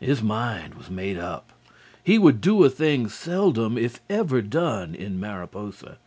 [0.00, 1.52] His mind was made up.
[2.02, 5.98] He would do a thing seldom if ever done in Mariposa.